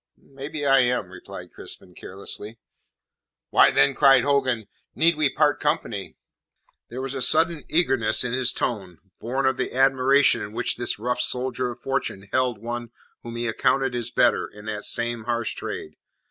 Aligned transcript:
"Maybe 0.17 0.65
I 0.65 0.79
am," 0.79 1.11
replied 1.11 1.53
Crispin 1.53 1.93
carelessly. 1.93 2.57
"Why, 3.51 3.69
then," 3.69 3.93
cried 3.93 4.23
Hogan, 4.23 4.67
"need 4.95 5.15
we 5.15 5.29
part 5.29 5.59
company?" 5.59 6.17
There 6.89 7.03
was 7.03 7.13
a 7.13 7.21
sudden 7.21 7.65
eagerness 7.69 8.23
in 8.23 8.33
his 8.33 8.51
tone, 8.51 8.97
born 9.19 9.45
of 9.45 9.57
the 9.57 9.75
admiration 9.75 10.41
in 10.41 10.53
which 10.53 10.77
this 10.77 10.97
rough 10.97 11.21
soldier 11.21 11.69
of 11.69 11.81
fortune 11.81 12.27
held 12.31 12.57
one 12.57 12.89
whom 13.21 13.35
he 13.35 13.45
accounted 13.45 13.93
his 13.93 14.09
better 14.09 14.47
in 14.47 14.65
that 14.65 14.85
same 14.85 15.25
harsh 15.25 15.53
trade. 15.53 15.97